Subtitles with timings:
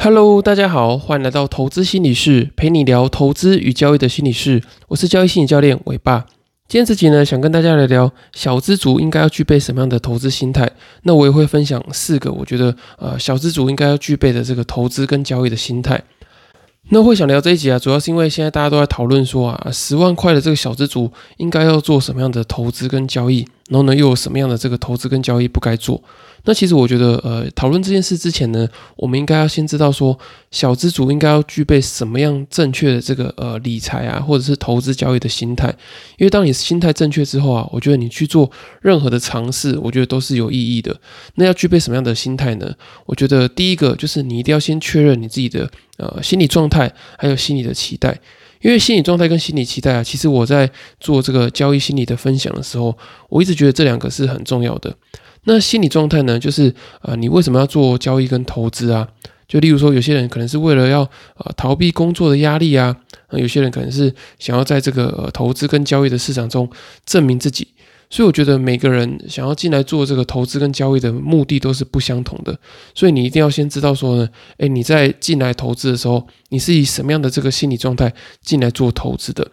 [0.00, 4.62] Hello，大家好，欢迎来到投资心理室，陪你聊投资与交易的心理室。
[4.86, 6.24] 我是交易心理教练伟爸。
[6.68, 10.70] 今天这集呢，想跟大家来聊小资族应该要具备什么样的投资心态。
[11.02, 16.00] 那我也会分享四个我觉得呃小资族应该要具备的这个投资跟交易的心态。
[16.90, 26.02] 那会想聊这一集啊，主要是因为现在大家都在讨论说啊，十万块的这个小资族应该要做什么样的投资跟交易，然后呢又有什么样的这个投资跟交易不该做。
[26.44, 30.16] 那其实我觉得，呃，讨论这件事之前呢，我们应该要先知道说，
[30.50, 35.68] 小资族应该要具备什么样正确的这个呃理财啊，或者是投资交易的心态。
[36.16, 38.50] 因为当你心态正确之后啊，我觉得你去做
[38.80, 40.96] 任何的尝试，我觉得都是有意义的。
[41.34, 42.72] 那要具备什么样的心态呢？
[43.04, 48.18] 我觉得第一个就是你一定要先确认你自己的呃心理状态，还有心理的期待。
[48.60, 52.96] 因为心理状态跟心理期待啊，其实我在做这个交易心理的分享的时候，
[53.28, 54.94] 我一直觉得这两个是很重要的。
[55.44, 56.38] 那心理状态呢？
[56.38, 59.08] 就是呃，你为什么要做交易跟投资啊？
[59.46, 61.00] 就例如说，有些人可能是为了要
[61.36, 62.94] 呃逃避工作的压力啊，
[63.30, 66.68] 有些人可能是想要在这个呃投资跟交易的市场中
[67.06, 67.68] 证明自己。
[68.10, 72.58] 所以我觉得每个人想要进来做这个投资跟交易的目的都是不相同的。
[72.94, 74.28] 所以你一定要先知道说呢，
[74.58, 79.50] 诶，你在进来投资的时候，你是以什么样的这个心理状态进来做投资的？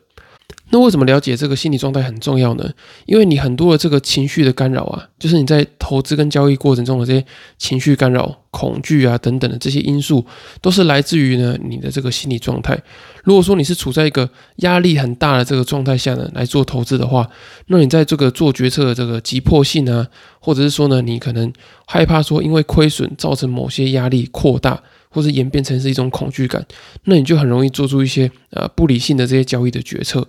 [0.72, 2.70] 那为什么了解这个心理状态很重要呢？
[3.06, 7.24] 因为你很多的这个情绪的干扰啊，就是你在投资跟交易过程中的这些
[7.58, 10.26] 情绪干扰、恐惧啊等等的这些因素，
[10.62, 12.78] 都是来自于呢你的这个心理状态。
[13.24, 14.28] 如果说你是处在一个
[14.58, 17.30] 压力很大的这个状态下呢来做投资的话，
[17.68, 20.08] 那你在这个做决策的这个急迫性啊，
[20.40, 21.54] 或者是说呢你可能
[21.86, 26.66] 害怕说因为亏损造成某些压力扩大，或者演变成是一种恐惧感，
[27.04, 30.28] 那你就很容易做出一些呃不理性的这些交易的决策。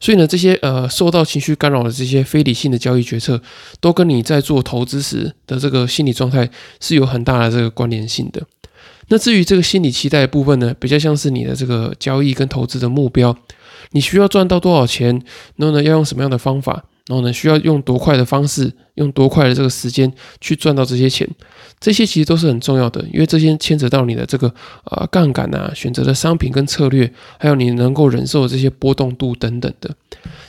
[0.00, 3.40] 所以呢，这些呃受到情绪干扰的这些非理性的交易决策，
[3.80, 6.48] 都跟你在做投资时的这个心理状态
[6.80, 8.42] 是有很大的这个关联性的。
[9.08, 13.36] 那至于这个心理期待部分呢，比较像是你的这个交易跟投资的目标，
[13.92, 15.22] 你需要赚到多少钱，
[15.56, 16.84] 然后呢要用什么样的方法。
[17.08, 20.12] 然后呢，需要用多快的方式，用多快的这个时间
[20.42, 21.26] 去赚到这些钱，
[21.80, 24.52] 这些其实都是很重要的，因为这些牵扯到你的这个
[24.84, 29.90] 呃杠杆啊，选择的商品跟策略，还有你能够忍受的这些波动度等等的。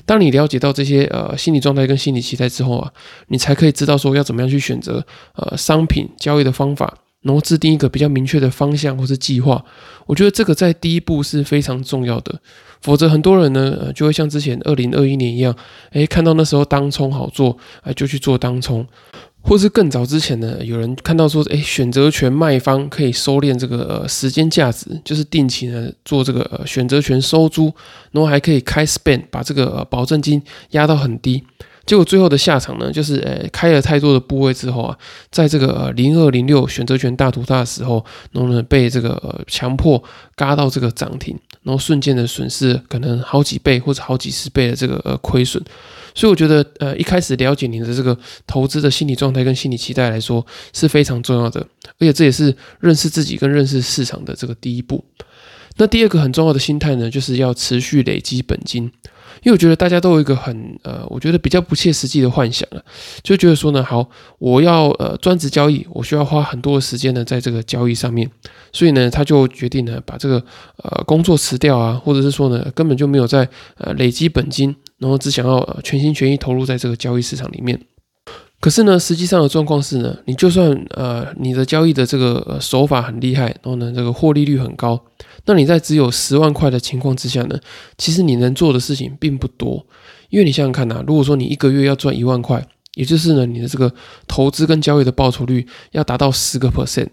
[0.05, 2.91] 当你了解到这些呃心理状态跟心理期待之后啊，
[3.29, 5.05] 你才可以知道说要怎么样去选择
[5.35, 6.97] 呃商品交易的方法。
[7.21, 9.63] 然后制定一个比较明确的方向或是计划，
[10.05, 12.39] 我觉得这个在第一步是非常重要的。
[12.81, 15.53] 否则很多人呢，就会像之前二零二一年一样，
[15.91, 18.85] 诶，看到那时候当冲好做，哎，就去做当冲；
[19.41, 27.65] 或是更早之前呢，有人看到说，诶，选择权卖方可以收敛这个时间价值，就是定期呢做这个选择权收租，
[28.11, 31.43] 然后还可以开 span 把这个保证金压到很低。
[31.89, 34.95] 结果最后的下场呢，就是呃开了太多的部位之后啊，
[35.31, 40.03] 在这个零二零六选择权大屠杀的时候，然后呢被这个强迫
[40.35, 45.63] 嘎到这个涨停，然后瞬间的损失可能好几倍或者好几十倍的这个呃亏损。
[46.13, 51.59] 所以我觉得呃一开始了解你的这个投资的心理状态跟心理期待来说是非常重要的，
[51.97, 55.03] 而且这也是认识自己跟认识市场的这个第一步。
[55.77, 58.91] 那第二个很重要的心态呢，就是要持续累积本金。
[59.43, 62.83] 因为我觉得大家都有一个很呃，我觉得比较不切实际的幻想了，
[63.23, 68.29] 就觉得说呢，好，我要呃专职交易，我需要花很多的时间呢在这个交易上面，
[68.71, 70.43] 所以呢，他就决定呢把这个
[70.83, 73.47] 呃工作辞掉啊，或者是说呢根本就没有在
[73.77, 77.79] 呃累积本金，然后只想要全心全意投入在这个交易市场里面。
[78.61, 85.01] 可是呢，实际上的状况是呢，你就算呃你的交易的这个手法很厉害，然后呢这个获利率很高，
[85.49, 87.59] 那你在只有十万块的情况之下呢，
[87.97, 89.83] 其实你能做的事情并不多。
[90.29, 93.91] 因为你想想看呐，如果说你一个月要赚一万块，也就是呢你的这个
[94.27, 97.07] 投资跟交易的报酬率要达到十个 percent。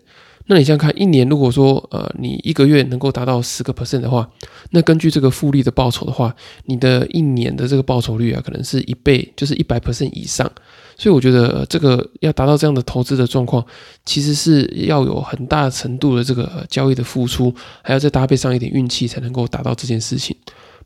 [0.48, 4.28] 那你想想看，一年如果说呃你一个月能够达到十个 percent 的话，
[4.68, 6.36] 那根据这个复利的报酬的话，
[6.66, 10.52] 你的一年的这个报酬率啊，可能是一倍，就是一百 percent 以上。
[10.98, 13.64] 所以我觉得这个要达到这样的投资的状况，
[14.04, 20.34] 其实是要有很大程度的这个交易的付出，还要再搭配上一点运气，才能够达到这件事情。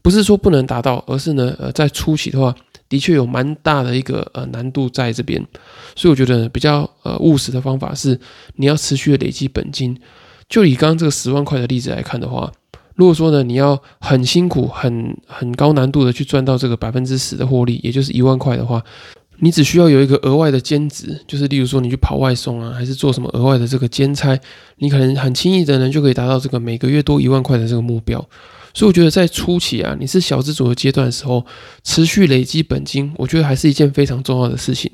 [0.02, 2.54] 不是说不能达到，而是呢呃在初期的话，
[2.88, 5.46] 的确有蛮大的一个呃难度在这边。
[5.94, 8.18] 所以我觉得比较呃务实的方法是，
[8.56, 9.96] 你要持续的累积本金。
[10.48, 12.50] 就以刚刚这个十万块的例子来看的话，
[12.96, 18.82] 如果说呢你要很辛苦、很很高难度的去赚到这个百分之十的获利，也就是一万块的话，
[19.40, 24.38] 你只需要有一个额外的兼职，就是例如说你去跑外送啊，还是做什么额外的这个兼差，
[24.76, 28.24] 你可能很轻易的呢就可以达到这个每个月多一万块的这个目标。
[28.72, 31.44] 所以我觉得在初期啊，你是小资主的阶段的时候，
[31.82, 34.88] 持续累积本金，我觉得还是一件非常重要的事情。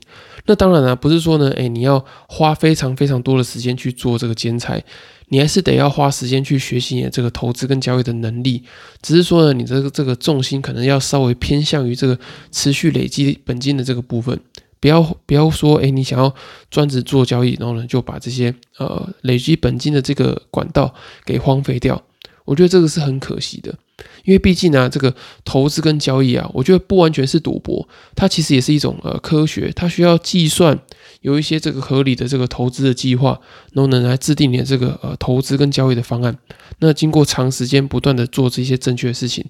[0.47, 4.81] 那当然啊，不是说呢，哎，你要花非常非常多的时间去做这个兼差，
[5.28, 8.62] 你还是得要花时间去学习你的这个投资跟交易的能力。
[9.02, 12.19] 只是说呢，你这个这个重心可能要稍微偏向于这个
[12.52, 14.38] 持续累积本金的这个部分。
[14.78, 16.32] 不要不要说，哎，你想要
[16.70, 20.94] 专职做交易，然后呢就把这些呃累积本金的这个管道
[21.25, 22.00] 给荒废掉。
[22.44, 23.75] 我觉得这个是很可惜的。
[24.25, 25.15] 因为毕竟呢，这个
[25.45, 30.79] 投资跟交易啊，我觉得不完全是赌博，它其实也是一种呃科学，它需要计算
[31.23, 33.41] 有一些这个合理的这个投资的计划，
[33.73, 36.37] 然后呢来制定你的这个呃投资跟交易的方案。
[36.81, 39.43] 那经过长时间不断的做这些正确的事情，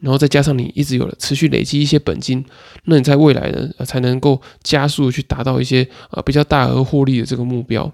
[0.00, 2.44] 然后再加上你一直有了持续累积一些本金，
[2.86, 7.92] 那你在未来呢才能够加速去达到一些呃比较大额获利的这个目标。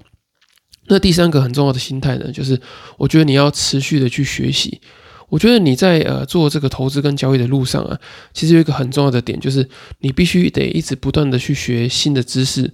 [0.86, 2.58] 那第三个很重要的心态呢，就是
[2.96, 4.80] 我觉得你要持续的去学习。
[5.28, 7.98] 我觉得你在呃做这个投资跟交易的路上啊，
[8.32, 9.68] 其实有一个很重要的点，就是
[10.00, 12.72] 你必须得一直不断的去学新的知识。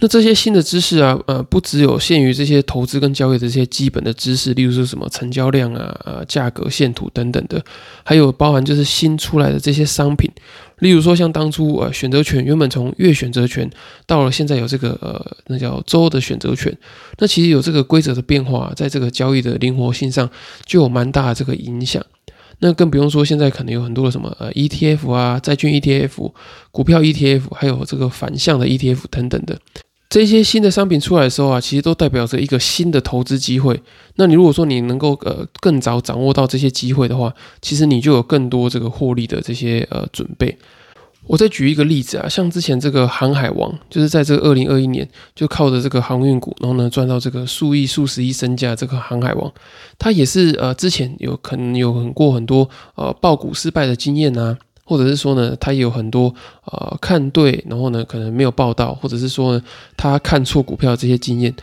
[0.00, 7.60] 那这些新的知识啊，呃，不只有限于这些投资跟交易的这些基本的知识，例如说什么成交量啊、呃价格线图等等的，
[8.04, 10.30] 还有包含就是新出来的这些商品，
[10.78, 13.68] 例如说像当初呃选择权原本从月选择权
[14.06, 16.76] 到了现在有这个呃那叫周的选择权，
[17.18, 20.30] 那其实有这个规则的变化，在这个交易的灵活性上
[20.64, 22.04] 就有蛮大的这个影响。
[22.60, 26.32] 那更不用说现在可能有很多的什么呃 ETF 啊、债券 ETF、
[26.72, 29.56] 股票 ETF，还有这个反向的 ETF 等等的。
[30.10, 33.78] 这些新的商品出来的时候啊，其实都代表着一个新的投资机会。
[34.16, 40.56] 那你如果说你能够呃更早掌握到这些机会的话，其实你就有更多这个获利的这些呃准备。
[41.26, 48.74] 我再举一个例子啊，像之前这个航海王，就是在这个二零二一年就靠着这个航运股，然后呢赚到这个数亿、数十亿身价。
[48.74, 49.52] 这个航海王，
[49.98, 54.56] 他也是呃之前有可能有很过很多呃爆股失败的经验啊。
[54.88, 59.62] 或者是说呢，他也有很多呃看对，然后呢可能没有报道，或者是说呢
[59.98, 61.54] 他看错股票这些经验。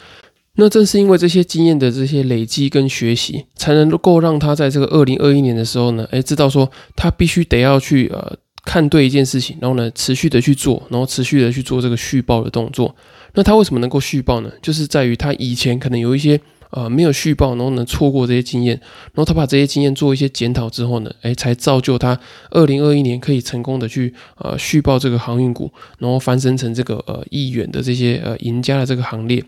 [0.58, 12.96] 那正是因为这些经验的这些累积跟学习，才能够让他在这个二零二一年的时候呢，哎知道说他必须得要去呃看对一件事情，然后呢持续的去做，然后持续的去做这个续报的动作。
[13.34, 14.52] 那他为什么能够续报呢？
[14.62, 16.40] 就是在于他以前可能有一些。
[16.76, 18.78] 呃，没有续报，然后呢错过这些经验，
[19.14, 22.20] 然后他把这些经验做一些检讨之后呢，哎，才造就他
[22.52, 29.42] 二零二一年可以成功的去呃续报这个航运股，然后翻身成这个呃亿元的这些呃赢家的这个行列。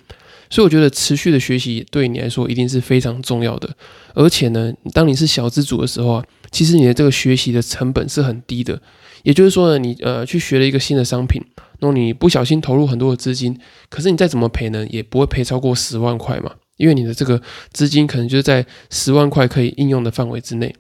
[0.50, 3.70] 所以我觉得持续的学习对你来说一定是非常重要的。
[4.14, 8.82] 而且呢，当你是小资主的时候啊，其实你的这个学习的成本是很低的。
[9.24, 11.44] 也就是说呢，你呃去学了一个新的商品，
[11.80, 13.60] 那你不小心投入很多的资金，
[13.90, 16.52] 可是你再怎么赔呢，也不会赔超过十万块嘛。
[16.78, 17.42] 因为你的这个
[17.74, 20.74] 资金可能就是在十万块可以应用的范围之内，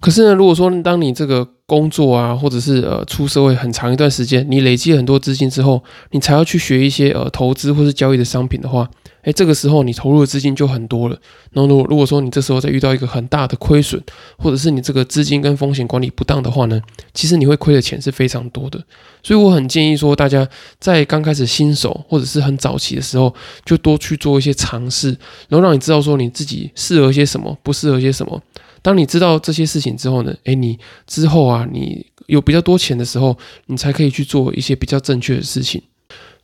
[0.00, 8.88] 可是呢，如果说当你这个工作啊，或者是呃出社会很长一段时间，你累积很多资金之后，你才要去学一些呃投资或是交易的商品的话。
[9.28, 11.20] 哎，这个时候你投入的资金就很多了。
[11.52, 14.02] 然后，如果如果说你这时候再遇到一个很大的亏损，
[14.38, 16.80] 或者是你这个资金跟风险管理不当的话呢，
[17.12, 18.82] 其实你会亏的钱是非常多的。
[19.22, 20.48] 所以我很建议说，大家
[20.80, 23.34] 在刚开始新手或者是很早期的时候，
[23.66, 25.08] 就多去做一些尝试，
[25.50, 28.40] 然后让你知道说你自己适合些什么，不适合些什么。
[28.80, 33.36] 当你知道这些事情之后呢，哎，你之后啊，你有比较多钱的时候，
[33.66, 35.82] 你才可以去做一些比较正确的事情。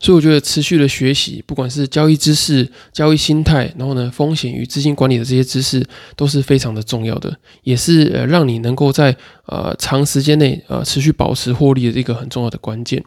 [0.04, 5.82] 所以我觉得持续的学习，不管是交易知识、交易心态，然后呢风险与资金管理的这些知识，
[6.14, 13.02] 都是非常的重要的，也是呃让你能够在呃长时间内呃持续保持获利的一个很重要的关键。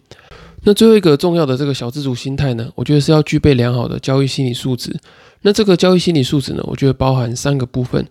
[0.63, 4.99] 那最后一个重要的这个小资主心态呢，我觉得是要具备良好的交易心理素质。
[5.43, 8.03] 那这个交易心理素质呢，我觉得包含三个部分。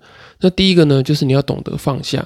[0.43, 2.25] 那第一个呢，就是你要懂得放下，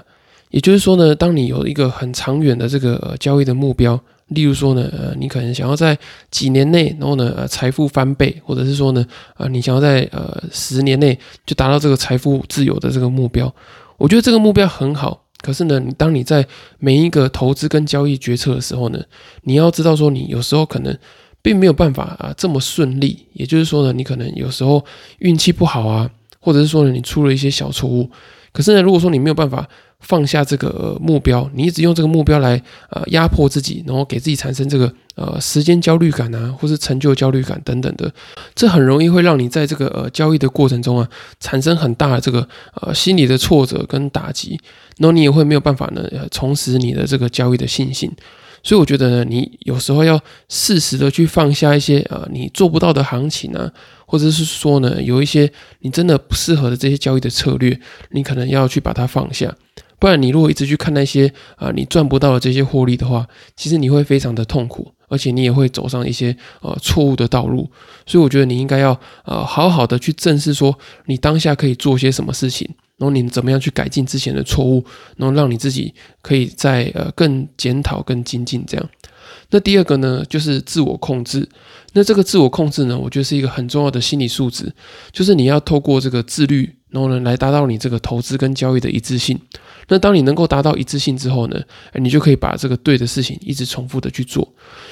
[0.51, 3.99] 也就是说呢，当你有一个很长远的这个呃交易的目标。
[4.31, 5.97] 例如说呢，呃，你可能想要在
[6.31, 9.07] 几年内，然后呢，呃，财富翻倍，或者是说呢，
[9.37, 13.53] 呃，你想要在呃十年内就达到这个财富自由的这个目标，
[13.97, 15.25] 我觉得这个目标很好。
[15.43, 16.47] 可是呢，你当你在
[16.79, 19.03] 每一个投资跟交易决策的时候呢，
[19.45, 20.97] 你要知道说，你有时候可能
[21.41, 23.27] 并没有办法啊这么顺利。
[23.33, 24.85] 也就是说呢，你可能有时候
[25.19, 26.11] 运气不好啊，
[26.41, 28.09] 或者是说呢，你出了一些小错误。
[28.53, 29.67] 可是呢，如果说你没有办法，
[30.01, 38.13] 放下这个目标，你一直用这个目标来呃压迫自己，然后给自己产生这个呃时间焦虑感啊，或是成就焦虑感等等的，
[38.55, 42.49] 这很容易会让你在这个呃交易的过程中啊产生很大的这个
[42.81, 44.59] 呃心理的挫折跟打击，
[44.99, 48.11] 然后你也会没有办法呢呃重拾你的这个交易的信心。
[48.63, 53.71] 所以我觉得呢，你有时候要适时的去放下一些呃你做不到的行情啊，
[54.05, 57.79] 或者是说呢有一些你真的不适合的这些交易的策略，
[58.11, 59.55] 你可能要去把它放下。
[60.01, 67.71] 不然，你如果一直去看那些啊，你赚不到的这些获利的话，其实你会非常的痛苦，而且你也会走上一些呃错误的道路。
[68.07, 72.67] 所以我觉得你应该要呃好好的去正视说你当下可以做些什么事情，
[72.97, 74.83] 然后你怎么样去改进之前的错误，
[75.17, 75.93] 然后让你自己
[76.23, 78.89] 可以在呃更检讨、更精进这样。
[79.51, 81.49] 那第二个呢，就是自我控制。
[81.93, 84.73] 那这个自我控制呢，我觉得是一个很重要的心理素质，
[85.11, 89.37] 就是你要透过这个自律，然后呢，来达到你这个投资跟交易的一致性。
[89.89, 91.61] 那当你能够达到一致性之后呢，
[91.95, 94.49] 你就可以把这个对的事情一直重复的去做。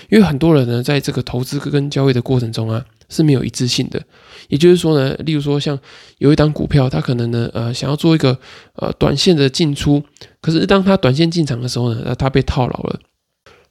[0.08, 4.02] 因为很多人呢，在这个投资跟交易的过程中啊，是没有一致性的。
[4.48, 5.78] 也就是说呢，例如说像
[6.18, 8.36] 有一档股票，它可能呢，呃，想要做一个
[8.74, 10.02] 呃短线的进出，
[10.40, 12.98] 可是当它短线进场的时候呢，那它被套牢了。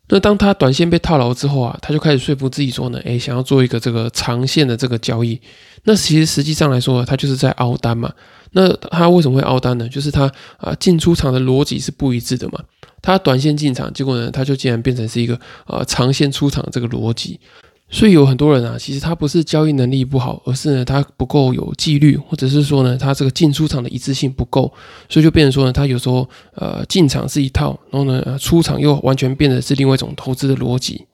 [0.10, 5.40] 那当他短线被套牢之后啊，他就开始说服自己说呢，诶，想要做一个这个长线的这个交易。
[5.84, 8.12] 那其实实际上来说，他就是在凹单嘛。
[8.52, 9.88] 那他为什么会凹单呢？
[9.90, 12.60] 就是他啊进出场的逻辑是不一致的嘛。
[13.02, 17.40] 他短线进场，结果呢，他就竟然变成是一个啊长线出场这个逻辑。
[17.90, 24.72] 所以有很多人啊，其实他不是交易能力不好，而是呢他不够有纪律，或者是说呢他这个进出场的一致性不够，
[25.08, 31.06] 所以就变成说呢他有时候呃进场是一套，然后呢出场又完全变得是另外一种投资的逻辑。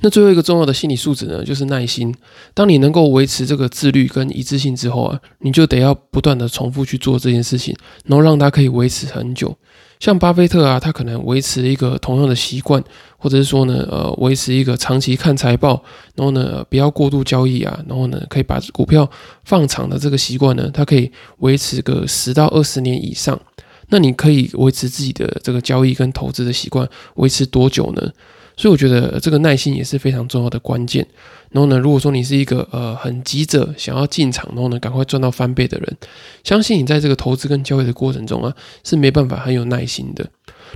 [0.00, 2.14] 那最后一个重要的心理素质呢，就是耐心。
[2.54, 9.56] 当你能够维持这个自律跟一致性之后啊，你就得要不断的重复去做这件事情，然后让它可以维持很久。
[9.98, 12.84] 像巴菲特啊，他可能维持一个同样的习惯，
[13.16, 15.82] 或者是说呢，呃，维持一个长期看财报，
[16.14, 19.10] 然后呢，不要过度交易啊，然后呢，可以把股票
[19.44, 23.40] 放长的这个习惯呢，它可以维持个十到二十年以上。
[23.88, 28.12] 那你可以维持自己的这个交易跟投资的习惯维持多久呢？
[28.56, 31.06] 所以我觉得这个耐心也是非常重要的关键。
[31.50, 35.96] 然后呢，如果说你是一个呃很急着想要进场，然后呢赶快赚到翻倍的人，
[36.42, 40.26] 相信你在这个投资跟交易的过程中啊，是没办法很有耐心的。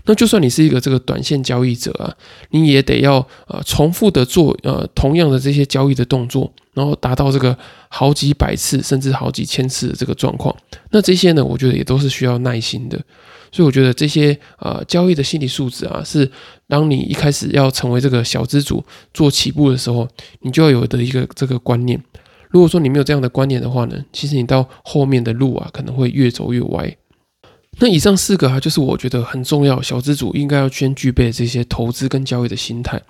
[0.05, 2.15] 那就算你是一个这个短线交易者啊，
[2.51, 7.57] 你也得要呃重复的做呃同样的这些交易的动作，然后达到这个
[7.89, 10.55] 好几百次甚至好几千次的这个状况。
[10.91, 12.99] 那这些呢，我觉得也都是需要耐心的。
[13.53, 16.31] 所以我觉得这些呃交易的心理素质啊，是
[16.69, 20.09] 当你一开始要成为这个小资主做起步的时候，
[20.41, 22.03] 你就要有的一个这个观念。
[22.49, 26.97] 如果说你没有这样的观念的话呢，其实你到后面的路啊，可能会越走越歪。
[27.79, 33.01] 那以上四个啊，就是我觉得很重要，小资主应该要先具备这些投资跟交易的心态。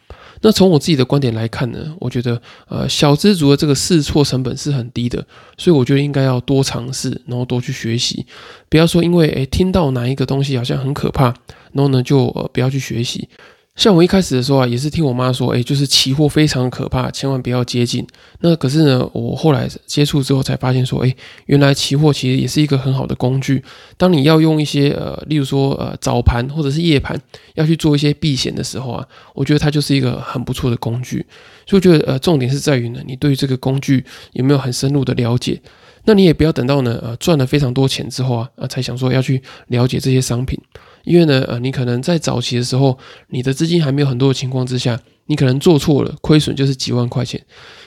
[0.43, 5.27] 那从我自己的观点来看呢，我觉得呃小资主的这个试错成本是很低的，
[5.59, 8.25] 所以我觉得应该要多尝试，然后多去学习，
[8.69, 11.25] 不要说因为诶听到哪一个东西好像很可怕，
[11.73, 13.29] 然后呢就呃不要去学习。
[13.77, 18.07] 像我一开始的时候啊，也是听我妈说，哎，就是期货非常可怕，千万不要接近。
[18.41, 23.63] 那可是呢，我后来接触之后才发现说，哎，原来期货其实也是一个很好的工具。
[23.97, 27.19] 当你要用一些呃，例如说呃早盘或者是夜盘
[27.55, 31.25] 要去做一些避险的时候啊，我觉得它就是一个很不错的工具。
[31.67, 35.59] 所以我觉得呃，重点是在于呢，你对于这个工具有没有很深入的了解？
[36.05, 40.59] 那你也不要等到呢呃赚了非常多钱之后啊，呃才想说要去了解这些商品。
[41.05, 47.41] 因为呢，呃，你可能在早期的时候，你的资金还没有很多的情况之下，你可能做错了，亏损就是几万块钱。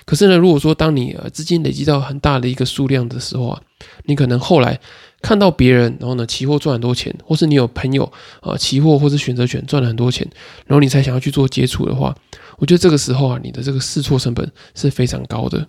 [0.05, 3.61] 可是呢，如果说当你呃资金累积到很大的一个数量的时候啊，
[4.05, 4.79] 你可能后来
[5.21, 10.27] 看到别人，然后呢，期货赚很多钱，或是你有朋友啊，期货或是选择权赚了很多钱，
[10.65, 12.15] 然后你才想要去做接触的话，
[12.57, 15.65] 我觉得这个时候啊，你的这个试错成本是非常高的。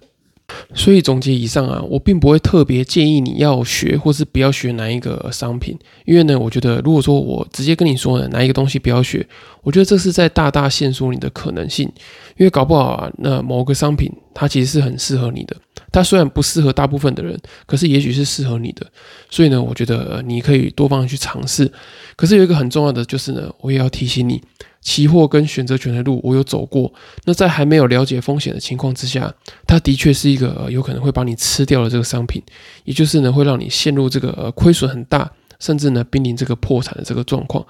[0.74, 9.26] 所以总结以上啊，我并不会特别建议你要学或是不要学哪一个商品，因为呢，我觉得如果说我直接跟你说呢，哪一个东西不要学，
[9.62, 11.90] 我觉得这是在大大限缩你的可能性，
[12.36, 15.56] 因为搞不好啊，那某个商品它其实是很适合你的，
[15.92, 18.86] 它虽然不适合大部分的人，可是也许是适合你的，
[19.30, 21.70] 所以呢，我觉得你可以多方去尝试。
[22.16, 24.42] 可是有一个很重要的就是呢，我也要提醒你。
[24.80, 26.92] 期货跟选择权的路，我有走过。
[27.24, 29.32] 那在还没有了解风险的情况之下，
[29.66, 32.42] 它的确是一个有可能会把你吃掉的这个商品，
[32.84, 37.64] 也就是呢，会让你陷入这个亏损很大，甚至呢濒临这个破产的这个状况。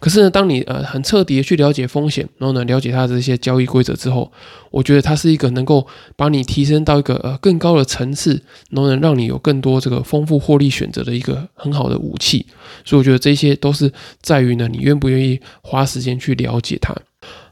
[0.00, 4.30] 可是呢，当你呃很彻底的去了解风险，然后呢了解它的这些交易规则之后，
[4.70, 8.40] 我觉得它是一个能够把你提升到一个呃更高的层次，
[8.70, 12.46] 然后能让你有更多这个丰富获利选择的一个很好的武器。
[12.84, 16.94] 所以我觉得这些都是在于呢，你愿不愿意花时间去了解它。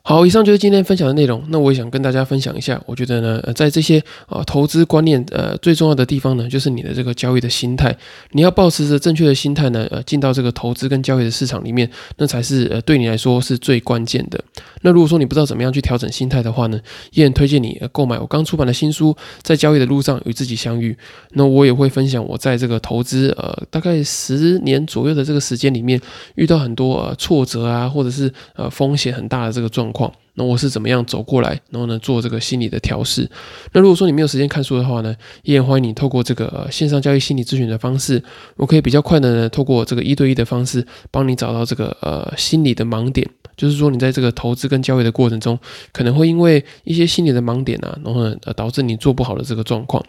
[0.08, 1.42] 好，以上就是今天分享的内容。
[1.48, 7.92] 那我也想跟大家分享一下，我觉得呢，在这些啊投资观念呃最重要的地方呢，就是你的这个交易的心态。
[8.30, 14.40] 你要保持着正确的心态呢，呃，进到这个投资跟交易的市场里面，那才是呃对你来说是最关键的。
[14.82, 20.92] 那如果说你不知道怎么样去调整心态的话呢，依然推荐你购买我刚出版的新书《在交易的路上与自己相遇》。
[21.32, 26.00] 那我也会分享我在这个投资呃大概十年左右的这个时间里面，
[26.36, 29.95] 遇到很多呃挫折啊，或者是呃风险很大的这个状况。
[29.96, 33.26] 况那我是怎么样走过来，然后呢做这个心理的调试。
[33.72, 38.22] 那如果说你没有时间看书的话呢，也欢迎你透过这个线上交易心理咨询的方式，
[38.56, 43.26] 我可以比较快的呢透过这个一对一的方式，帮你找到这个呃心理的盲点。
[43.56, 45.58] 就是说，你在这个投资跟交易的过程中，
[45.90, 50.04] 可能会因为一些心理的盲点啊，然后呢，呃，导致你做不好的这个状况。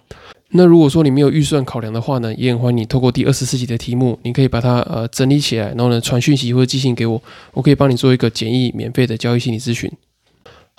[0.51, 7.21] 那如果说你没有预算考量的话呢，也很欢迎你透过第二十四集的题目，你可以把它呃整理起来，然后呢传讯息或者寄信给我，
[7.53, 9.91] 我可以帮你做一个简易免费的交易心理咨询。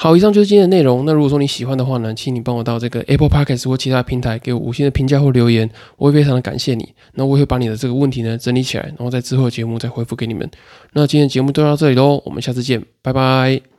[0.01, 1.05] 好，以上就是今天的内容。
[1.05, 6.95] 那如果说你喜欢的话呢，请你帮我到这个 Apple Podcast 或其他平台给我五星的评价或留言，我会非常的感谢你。
[7.15, 10.49] 那我会把你的这个问题呢整理起来，然后在之后的节目再回复给你们。
[10.93, 13.78] 那今天的节目就到这里喽，我们下次见，拜拜。